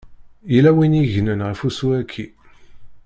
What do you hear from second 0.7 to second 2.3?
win i yegnen ɣef ussu-yaki.